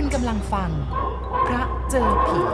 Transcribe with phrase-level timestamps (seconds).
[0.00, 0.70] คุณกำลังฟัง
[1.46, 2.44] พระเจอผี ม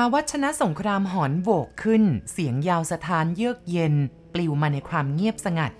[0.00, 2.02] าวัชนะสงครามหอนโบกขึ้น
[2.32, 3.94] เสียงยาวสถานเยือกเย็น
[4.34, 5.72] ปลิวมาในความเงียบสงัด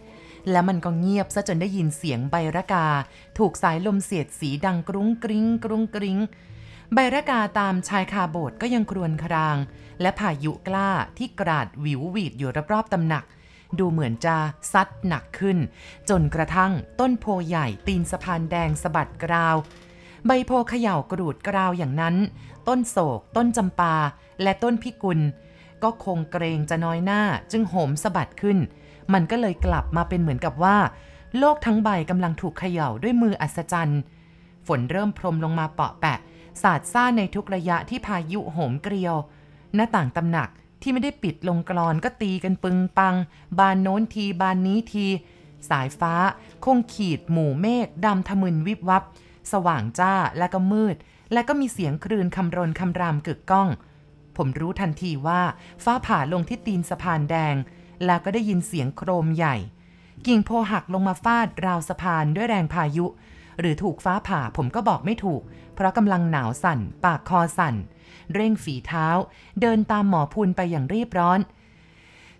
[0.50, 2.86] แล้วมันก็เงียบซะจนได้ยินเสียงใบระกา
[3.38, 6.19] ถูกสายลมเสียดสีดังกรุ้งกริ้งกรุ้งกริ้ง
[6.95, 9.56] ใบระกาตามชายคาโบสถ์ก็ยังครวญคราง
[10.00, 13.24] และพายุกล้าที่กราดวิววีดอยู่รอบๆตำหนัก
[13.78, 14.36] ดูเหมือนจะ
[14.72, 15.59] ซัดหนักขึ้น
[16.09, 19.56] จนกระทั่งต้นโพใหญ่ตีนสะพานแดงสะบัดกราว
[20.27, 22.16] ใบโพเขย่ากรูดกราวอย่างนั้น
[22.69, 23.94] ต้นโศก ต้นจำปา
[24.42, 25.20] และต้นพิกุล
[25.83, 27.22] ก็คงเกรงจะน้อยหน้า
[27.52, 28.58] จึงโหมสะบัดขึ้น
[29.12, 30.77] มันก็เลยกลับมาเป็นเหมือนกับว่า
[31.38, 34.01] โลกทั้งใบกำลังถูกเขย่าด้วยมืออัศจรรย์
[34.66, 36.19] ฝนเริ่มพรมลงมาเปาะแปะ
[36.62, 39.14] สาดซ่าในทุกระยะที่พายุโหมเกลียว
[39.75, 40.48] หน้าต่างตำหนัก
[40.83, 43.14] ที่ไม่ได้ปิดลงกรอนก็ตีกันปึงปัง
[43.58, 45.06] บานโน้นทีบานนี้ที
[45.70, 46.14] สายฟ้า
[46.64, 49.02] คงขีดหมู่เมฆดำทะมึนวิบวับ
[49.52, 50.97] สว่างจ้าและก็มืด
[51.33, 53.69] และก็มีเสียงครืนคำรนคำรามกึกก้อง
[54.36, 55.41] ผมรู้ทันทีว่า
[55.84, 57.55] ฟ้าผ่าลงที่ตีนสะพานแดง
[58.05, 59.56] แล้วก็ได้ยินเสียงโครมใหญ่
[60.27, 63.06] กิ่งโพหักลงมาฟาดราวสะพานด้วยแรงพายุ
[63.61, 65.42] หรือถูกฟ้าผ่าผมก็บอกไม่ถูก
[65.75, 67.74] เพราะกำลังหนาวสั่น ปากคอสั่น
[68.34, 69.06] เร่งฝีเท้า
[69.61, 71.41] เดินตามหมอพูนไปอย่างรีบร้อน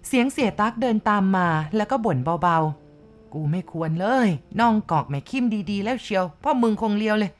[0.07, 4.29] เสียงเสียตักเดินตามมาแล้วก็บ่นเบาๆ กูไม่ควรเลย
[4.61, 7.33] น้องกอกแม่คิมดีๆ แล้วเชียวพ่อมึงคงเลียวเลย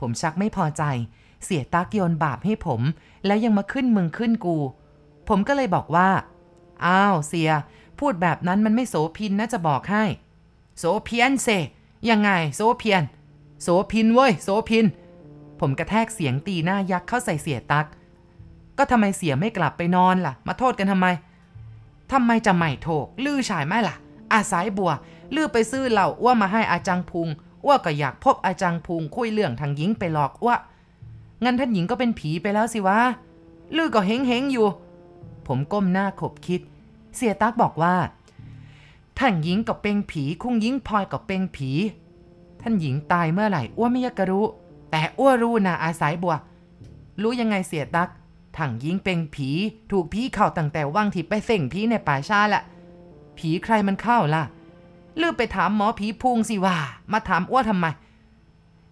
[0.00, 0.82] ผมชักไม่พอใจ
[1.44, 2.80] เสียตักโยนบาปให้ผม
[3.26, 4.56] แล้วยังมาขึ้นมึงขึ้นกู
[5.28, 6.08] ผมก็เลยบอกว่า
[6.86, 7.50] อ้าวเสีย
[7.98, 10.04] พูดแบบนั้นมันไม่โสพินนะจะบอกให้
[10.78, 11.48] โสเพียนเซ
[12.10, 13.02] ยังไง โสเพียน
[13.62, 14.86] โสพินเว้ย โสพิน
[15.60, 17.86] ผมกระแทกเสียงตีหน้ายักษ์เข้าใส่เสียตัก
[18.78, 21.06] ก็ทำไมเสียไม่กลับไปนอนล่ะ มาโทษกันทำไม
[22.12, 23.96] ทำไมจะไม่โถก ลือฉายไม่ล่ะ
[24.32, 24.92] อาสายบัว
[25.34, 27.28] ลือไปซื้อเหล่าอ้วมาให้อาจังพุง
[27.64, 30.54] อ้วก็อยากพบอาจังพุงคุยเรื่องทางหญิงไปหลอกอ้ว
[31.44, 32.98] งั้นท่านหญิงก็เป็นผีไปแล้วสิวะ
[33.76, 34.66] ลือก็เฮงเฮงอยู่
[35.46, 36.60] ผมก้มหน้าขบคิด
[37.16, 37.96] เสียตักบอกว่า
[39.18, 41.70] ท่านหญิงกับเป็งผี คุ้งหญิงพลอยกับเป็งผี
[42.60, 44.44] ท่านหญิงตายเมื่อไหร่อ้วไม่อยากรู้
[44.90, 46.34] แต่อ้วรู้นะอาสายบัว
[47.22, 48.08] รู้ยังไงเสียตัก
[48.58, 49.48] ถังหญิงเป็งผี
[49.90, 52.62] ถูกผีเข้าตั้งแต่ว่างที่ไปเส่งผีในป่าชาละ
[53.38, 54.42] ผีใครมันเข้าล่ะ
[55.20, 56.76] ลือไปถามหมอผีพุงสิว่า
[57.12, 57.86] มาถามอ้วทำไม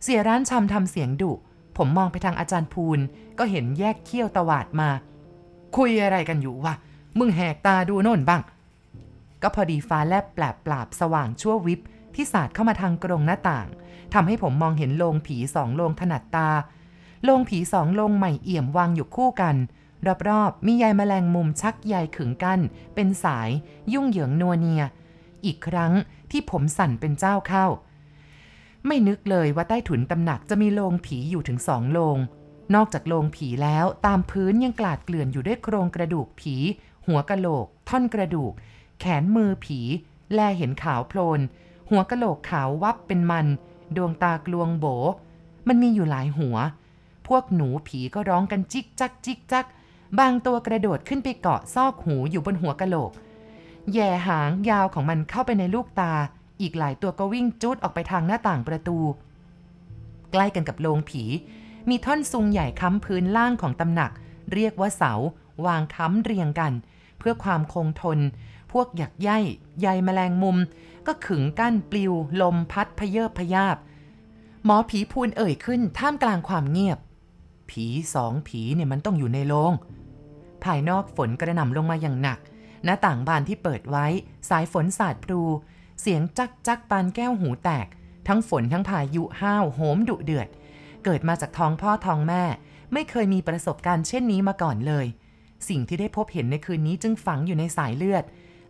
[0.02, 1.32] เสียร้านชำทำเสียงดุ
[1.76, 2.98] ผมมองไปทางอาจารย์พูน
[3.38, 4.88] ก็เห็นแยกเขี้ยวตวาดมา
[5.76, 6.74] คุยอะไรกันอยู่วะ
[7.18, 8.42] มึงแหกตาดูโน่นบ้าง
[9.42, 11.80] ก็พอดีฟ้าแลบแปลบปราบสว่างชั่ววิบ
[12.14, 13.66] ที่สาดเข้ามาทางกรงหน้าต่าง
[14.14, 16.48] ทำให้ผมมองเห็นโลงผีสองโลงถนัดตา
[17.24, 19.56] โลงผีสองโลงใหม่เอี่ยมวางอยู่คู่กัน
[20.28, 22.60] รอบๆมีใยแมลงมุมชักใยขึงกั้น
[22.94, 23.50] เป็นสาย
[23.92, 24.82] ยุ่งเหยิงนัวเนีย
[25.44, 25.92] อีกครั้ง
[26.30, 27.66] ที่ผมสั่นเป็นเจ้าเข้า
[28.86, 32.18] ไม่นึกเลยว่าใต้ถุนตำหนักจะมีโลงผีอยู่ถึงสองโลง
[32.74, 36.56] นอกจากโลงผีแล้วตามพื้นยังกลาดเกลื่อนอยู่ด้วยโครงกระดูกผี
[37.06, 38.52] หัวกะโหลก ท่อนกระดูก
[39.00, 39.80] แขนมือผี
[40.34, 41.40] แลเห็นขาวโพลน
[41.90, 43.46] หัวกะโหลกขาววับเป็นมัน
[43.96, 44.86] ดวงตากลวงโบ
[45.68, 46.56] มันมีอยู่หลายหัว
[47.28, 49.66] พวกหนูผีก็ร้องกันจิกจักจิกจัก
[50.18, 53.10] บางตัวกระโดดขึ้นไปเกาะซอกหูอยู่บนหัวกะโหลก
[53.92, 56.12] แย่หางยาวของมันเข้าไปในลูกตา
[56.60, 58.98] อีกหลายตัวก็วิ่งจุดออกไปทางหน้าต่างประตู
[60.32, 61.24] ใกล้กันกับโรงผี
[61.88, 64.10] มีท่อนซุงใหญ่ค้ำพื้นล่างของตำหนัก
[64.52, 65.12] เรียกว่าเสา
[65.66, 66.72] วางค้ำเรียงกัน
[67.18, 68.18] เพื่อความคงทน
[68.72, 69.30] พวกหยักใย
[69.80, 70.56] ใยแมลงมุม
[71.06, 73.76] ก็ขึงกั้นปลิว ลมพัดพเยิบพยาบ
[74.64, 76.98] หมอผีพูนเอ่ยขึ้นท่ามกลางความเงียบ
[77.70, 79.72] ผีสองผีเนี่ยมันต้องอยู่ในโรง
[80.64, 82.38] ภายนอกฝนกระหน่ำลงมาอย่างหนัก
[82.84, 84.06] หน้าต่างบานที่เปิดไว้
[84.50, 85.42] สายฝนสาดพลู
[86.00, 87.86] เสียงจักจักปานแก้วหูแตก
[88.28, 90.48] ทั้งฝนทั้งพายุห้าวโหมดุเดือด
[91.04, 92.42] เกิดมาจากท้องพ่อท้องแม่
[92.92, 95.06] ไม่เคยมีประสบการณ์เช่นนี้มาก่อนเลย
[95.68, 98.24] สิ่งที่ได้พบเห็นในคืนนี้จึงฝังอยู่ในสายเลือด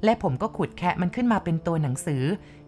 [0.04, 2.22] และผมก็ขุดแคะมันขึ้นมาเป็นตัวหนังสือ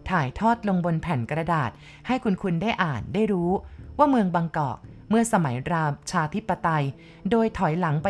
[0.09, 1.71] ถ่ายทอดลงบนแผ่นกระดาษ
[2.07, 3.51] ให้คุณคุณได้อ่านได้รู้
[3.97, 4.77] ว่าเมืองบางกอก
[5.09, 6.85] เมื่อสมัยราชาธิปไตย
[7.31, 8.07] โดยถอยหลังไป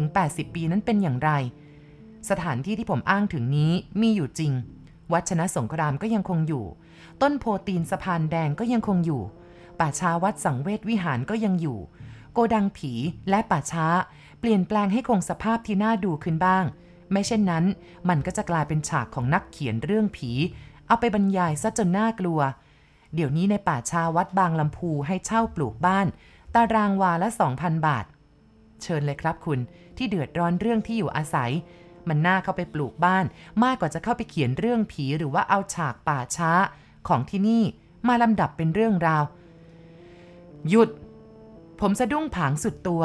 [0.00, 1.30] 60-80 ปีนั้นเป็นอย่างไร
[2.30, 4.52] สถานที่ที่ผมอ้างถึงนี้มีอยู่จริง
[5.12, 6.64] วัดชนะสงครามก็ยังคงอยู่
[7.22, 9.22] ต้นโพตีนสะพานแดงก็ยังคงอยู่
[9.78, 11.78] ป่าช้าวัดสังเวชวิหารก็ยังอยู่
[12.32, 12.92] โกดังผี
[13.30, 13.86] และป่าช้า
[14.40, 16.64] เปลี่ยนแปลงให้คงสภาพที่น่าดูขึ้นบ้าง
[17.12, 17.64] ไม่เช่นนั้น
[18.08, 20.30] มันก็จะกลายเป็นฉากของนักเขียนเรื่องผี
[20.86, 22.40] เอาไปบรรยายซะจนน่ากลัว
[23.14, 26.06] เดี๋ยวนี้ในป่าชาวัดบางลำพูให้เช่าปลูกบ้าน
[26.54, 28.04] ตารางวาละ 2,000 บาท
[28.82, 29.60] เชิญเลยครับคุณ
[29.96, 31.50] ที่เดือดร้อนเรื่องที่อยู่อาศัย
[32.08, 33.24] มันน่าเข้าไปปลูกบ้าน
[33.64, 36.52] มากกว่าจะเข้าไปเขียนเรื่องผีหรือว่าเอาฉากป่าช้า
[37.08, 37.62] ของที่นี่
[38.08, 39.24] มาลำดับเป็นเรื่องราว
[40.68, 40.90] หยุด
[41.80, 43.02] ผมสะดุ้งผางสุดตัว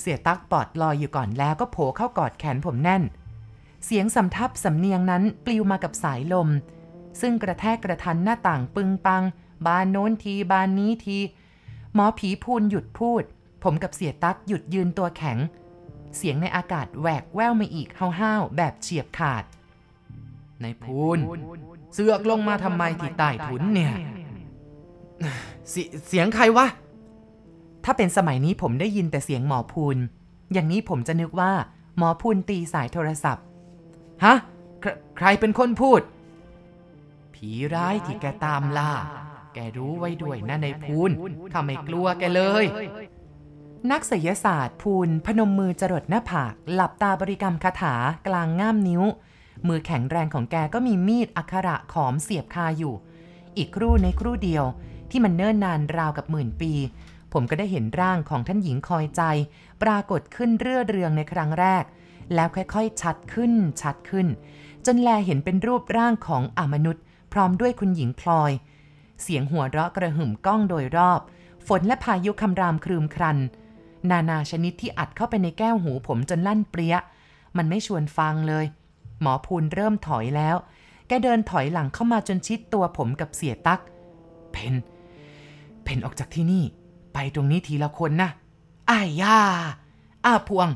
[0.00, 3.02] เสียตักปอดลอยอยู่ก่อนแล้วก็โผล่เข้ากอดแขนผมแน่น
[3.84, 6.48] เสียงสำทับสำเนียงนั้นปลิวมากับสายลม
[7.20, 9.22] ซึ่งกระแทกกระทันหน้าต่างปึงปัง
[9.66, 11.18] บานโน้นทีบานนี้ที
[11.94, 13.22] หมอผีพูนหยุดพูด
[13.62, 15.38] ผมกับเสียตักหยุดยืนตัวแข็ง
[16.16, 19.44] เสียงในอากาศแหวกแว่วมาอีกห้าวๆแบบเฉียบขาด
[20.62, 21.18] ในพูน
[21.94, 23.92] เสือกลงมาทำไมที่ใต้ถุนเนี่ย
[25.70, 25.74] เส
[26.08, 26.66] เสียงใครวะ
[27.84, 29.96] ถ้าเป็นสมัยนี้ผมได้ยินแต่เสียงหมอพูน
[30.52, 31.52] อย่างนี้ผมจะนึกว่า
[31.98, 33.44] หมอพูนตีสายโทรศัพท์
[34.24, 34.34] ฮะ
[34.80, 36.00] ใครใครเป็นคนพูด
[37.34, 38.92] ผีร้ายที่แกตามล่า
[39.54, 41.10] แกรู้ไว้ด้วยนะในพูน
[41.52, 42.64] ทำไม่กลัวแกเลย
[43.90, 47.94] นักศิยศาสตร์พูนพนมมือจรดหน้าผาก หลับตาบริกรรมคาถา
[48.26, 49.02] กลางง่ามนิ้ว
[49.68, 52.94] มือแข็งแรงของแกก็มีมีดอักขระขอมเสียบคาอยู่
[53.56, 54.64] อีกครู่ในครู่เดียว
[55.10, 56.72] ที่มันเนิ่นนานราวกับหมื่นปี
[57.32, 59.22] ผมก็ได้เห็นร่างของท่านหญิงคอยใจ
[59.82, 61.84] ปรากฏขึ้นเรื่อเรืองในครั้งแรก
[62.34, 63.52] แล้วค่อยๆ ชัดขึ้น
[63.82, 64.26] ชัดขึ้น
[64.86, 67.02] จนแลเห็นเป็นรูปร่างของอมนุษย์
[67.32, 68.52] พร้อมด้วยคุณหญิงพลอย
[69.22, 71.20] เสียงหัวเราะกระหึ่มก้องโดยรอบ
[71.66, 73.38] ฝนและพายุคำรามครืมครัน
[74.10, 76.96] นานาชนิดที่อัดเข้าไปในแก้วหูผมจนลั่นเปรี้ย
[77.56, 78.66] มันไม่ชวนฟังเลย
[79.20, 80.56] หมอพูนเริ่มถอยแล้ว
[81.08, 83.80] แกเดินถอยหลังเข้ามาจนชิดตัวผมกับเสียตัก
[84.52, 84.74] เพน
[85.82, 86.64] เพนออกจากที่นี่
[87.14, 88.30] ไปตรงนี้ทีละคนนะ
[88.90, 89.38] อ้ายย่า
[90.24, 90.68] อ้าพวง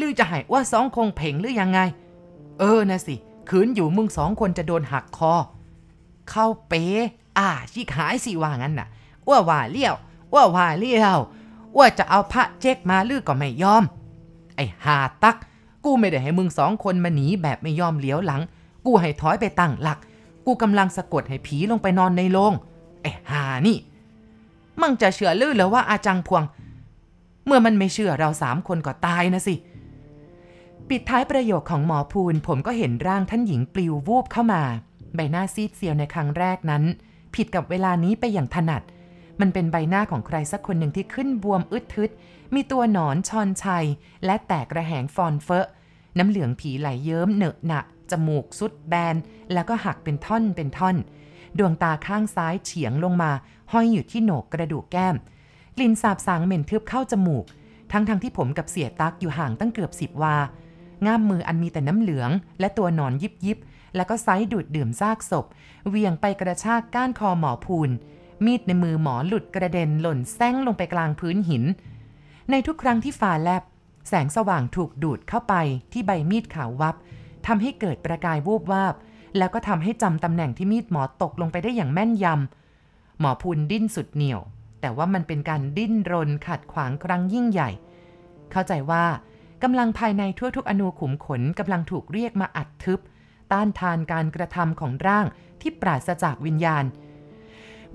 [0.00, 1.80] ลือจะให้ว่าสองคงเพ่งหรือยังไง
[2.58, 3.14] เออนะสิ
[3.48, 5.34] ขืนอยู่มึงสองคนจะโดนหักคอ
[6.30, 6.84] เข้าเป๊
[7.38, 8.88] อ่าชิกหายสิว่างั้นน่ะ
[9.26, 9.94] อ้วว่าเลี้ยว
[10.32, 11.18] อ้วว่าเลี้ยว
[11.76, 13.84] อ้วจะเอาพระเจ๊กมาลือก็ไม่ยอม
[14.56, 15.36] ไอ้หาตัก
[15.84, 18.42] กูไม่ได้ให้มึงสองคนมาหนีแบบไม่ยอมเลี้ยวหลัง
[18.86, 19.98] กูให้ถอยไปตั้งหลัก
[20.46, 22.52] กูกำลังสะกดให้ผีลงไปนอนในโรง
[23.02, 23.76] ไอ้หานี่
[24.80, 26.44] มึงจะเชื่อลือหรอว่าอาจังพวง
[27.46, 29.54] เมื่อมันไม่เชื่อเราสามคนก็ตายนะสิ
[30.88, 34.62] ปิดท้ายประโยคของหมอพูนผมก็เห็นร่างท่านหญิงปลิววูบเข้ามา
[35.14, 36.82] ใบหน้าซีดเซียวในครั้งแรกนั้น
[37.34, 38.82] ผิดกับเวลานี้ไปอย่างถนัด
[39.40, 42.10] มันเป็นใบหน้าของใครสักคนหนึ่งที่ขึ้นบวมอืดทืด
[42.54, 43.86] มีตัวหนอนชอนไช
[44.24, 45.66] และแตกระแหงฟอนเฟอะ
[46.18, 47.80] น้ำเหลืองผีไหลเยิ้มเหนอะหนะ
[48.10, 49.16] จมูกสุดแบน
[49.52, 50.96] แล้วก็หักเป็นท่อนเป็นท่อน
[51.58, 53.30] ดวงตาข้างซ้ายเฉียงลงมา
[53.72, 55.16] ห้อยอยู่ที่โหนกกระดูกแก้ม
[55.76, 57.44] กลิ่นสาบสางเหม็นทึบเข้าจมูก
[57.92, 60.36] ทั้งทั้งที่ผมกับเสียตักอยู่ห่างตั้งเกือบสิบวา
[61.06, 62.30] ง่ามมืออันมีแต่น้ำเหลือง
[62.60, 63.58] และตัวหนอนยิบยิบ
[63.96, 65.46] แล้วก็ไซดูดดื่มซากศพ
[65.88, 67.90] เวียงไปกระชากก้านคอหมอพูน
[68.44, 71.64] มีดในมือหมอหลุดกระเด็นหล่นแซงลงไปกลางพื้นหิน
[72.50, 73.62] ในทุกครั้งที่ฝ่าแลบ
[74.08, 75.54] แสงสว่างถูกดูดเข้าไป
[75.92, 76.96] ที่ใบมีดขาววับ
[77.46, 78.94] ทำให้เกิดประกายวูบวาบ
[79.38, 84.40] แล้วก็ทำให้จำตำแหน่งที่มีดหมอตกลงไปได้อย่างแม่นยำหมอพูนดิ้นสุดเหนี่ยว
[84.80, 87.70] แต่ว่ามันเป็นการดิ้นรนขัดขวางครั้งยิ่งใหญ่
[88.50, 89.04] เข้าใจว่า
[89.62, 93.00] กำลังภายในทั่วทุกอนูขุมขนกำลังถูกเรียกมาอัดทึบ
[93.52, 95.26] ต้านทานการกระทำของร่าง
[95.60, 96.84] ที่ปราศจากวิญญาณ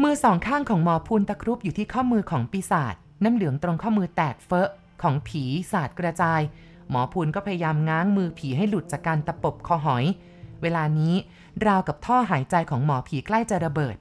[0.02, 4.70] มือสองข้างของหมอพูนตะครุบอยู่ที่ข้อมือของปีศาจน้ำเหลืองตรงข้อมือแตกเฟอะ
[5.02, 6.42] ของผีสาดกระจาย
[6.90, 10.06] หมอพูนก็พยายามง้างมือผีให้หลุดจากการตะปบคอหอย
[10.66, 11.14] เวลานี้
[11.68, 13.96] ราวกับท่อหายใจของหมอผีใกล้จะระเบิด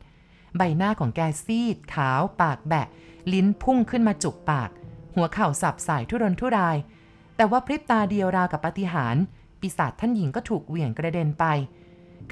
[0.56, 2.88] ใบหน้าของแกซีด ขาว ปากแบะ
[3.33, 4.71] ลิ้นพุ่งขึ้นมาจุกปาก
[5.14, 6.76] หัวเข่าสับสายทุรนทุราย
[7.37, 9.16] แต่ว่าพริบตาเดียวราวกับปฏิหาร
[9.61, 11.44] ปีศาจท่านหญิงก็ถูกเหวี่ยงกระเด็นไป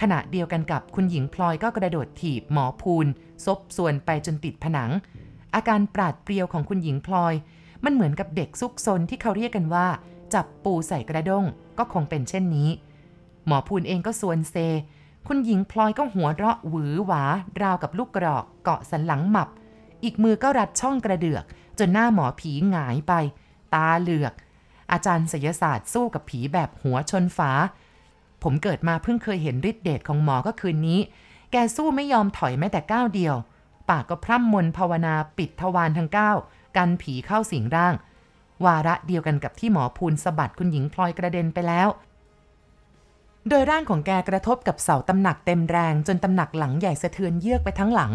[0.01, 3.07] ขณะเดียวกันกับคุณหญิงพลอยก็กระโดดถีบหมอพูน
[3.45, 4.91] ซบส่วนไปจนติดผนัง
[5.55, 7.35] อาการปราดเปรียวของคุณหญิงพลอย
[7.85, 9.87] มันเหมือนกับเด็กซุกซนที่เขาเรียกกันว่า
[10.35, 11.45] จับปูใส่กระด้ง
[11.79, 12.69] ก็คงเป็นเช่นนี้
[13.47, 14.57] หมอพูนเองก็ส่วนเซ
[15.27, 17.23] คุณหญิงพลอยก็หัวเราะหวือหวา
[17.63, 19.49] ราวกับลูกกรอกเกาะสันหลังหมับ
[20.05, 21.45] อีกมือก็รัดช่องกระเดือก
[21.79, 23.13] จนหน้าหมอผีหงายไป
[23.75, 24.35] ตาเหลือก
[24.93, 27.51] อาจารย์ศิลศาสตร์สู้กับผีแบบหัวชนฝา
[28.43, 31.01] ผมเกิดมาเพิ่งเคยเห็นฤทธิ์เดชของหมอก็คืนนี้
[31.53, 33.35] แกสู้ไม่ยอมถอยแม้แต่ก้าวเดียว
[33.91, 36.33] ปากก็พร่ำมนภาวนาปิดทวารทั้งเก้า
[36.77, 37.95] กันผีเข้าสิงร่าง
[38.65, 41.89] วาระเดียวกันกับที่หมอพูนสะบัดคุณหญิงพลอยกระเด็นไปแล้ว
[43.49, 48.13] โดยร่างของแกกระทบกับเสาตำหนักเต็มแรงจนตำหนักหลังใหญ่สะเทือนเยือกไปทั้งหลัง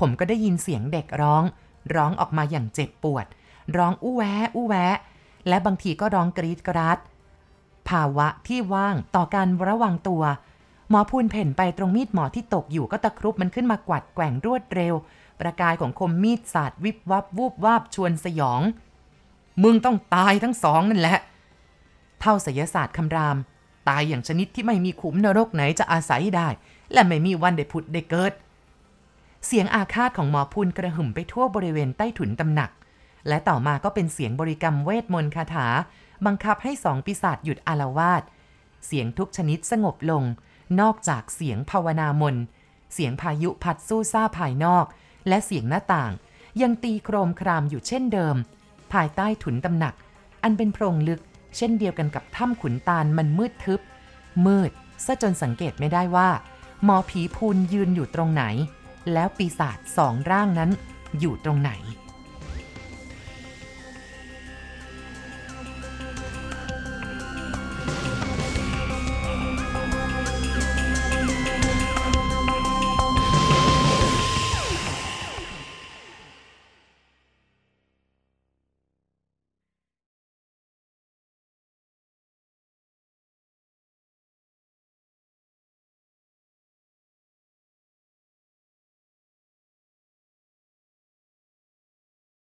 [0.00, 1.42] ผมก็ได้ยินเสียงเด็กร้อง
[1.94, 3.26] ร้องออกมาอย่างเจ็บปวด
[3.76, 4.96] ร้องอู้แวะอู้แวะ
[5.48, 6.98] และบางทีก็ร้องกรีดกราด
[7.88, 10.22] ภาวะที่ว่างต่อการระวังตัว
[10.90, 14.94] หมอพูนเพ่นไปตรงมีดหมอที่ตกอยู่ก็ตะครุบมันขึ้นมากวัดแกว่งรวดเร็ว
[15.40, 18.60] ประกายของคมมีดสาดวิบวับวูบวาบชวนสยอง
[19.62, 21.18] มึงต้องตายทั้งสองนั่นแหละ
[22.20, 23.36] เท่าศยศาสตร์คำราม
[23.88, 26.48] ตายอย่างชนิดที่ไม่มีขุมนรกไหนจะอาศัยได้
[26.92, 28.32] และไม่มีวันได้ผุดได้เกิด
[29.46, 32.70] เสียงอาฆาตของหมอพูนกระหึ่มไปทั่วบริเวณใต้ถุนตำหนัก
[33.28, 35.68] และต่อมาก็เป็นเสียงบริกรรมเวทมนต์คาถา
[36.26, 38.22] บังคับให้สองปีศาจหยุดอารวาส
[38.86, 40.22] เสียงทุกชนิดสงบลง
[40.80, 42.36] นอกจากเสียงภาวนามน
[42.94, 44.84] เสียงพายุพัดสู้ซ่าภายนอก
[45.28, 46.12] และเสียงหน้าต่าง
[46.62, 48.36] ยังตีโครมครามอยู่เช่นเดิม
[48.92, 49.94] ภายใต้ถุนตำหนัก
[50.42, 51.20] อันเป็นโพรงลึก
[51.56, 53.80] เช่นเดียวกันกับถ้ำขุนตาลมันมืดทึบ
[54.46, 54.70] มืด
[55.06, 56.28] ซะจนสังเกตไม่ได้ว่า
[56.84, 58.44] หมอผีพูนยืนอยู่ตรงไหน
[59.12, 60.70] แล้วปีศาจสองร่างนั้น
[61.20, 61.70] อยู่ตรงไหน